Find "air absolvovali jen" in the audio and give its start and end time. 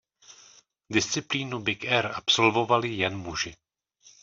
1.85-3.17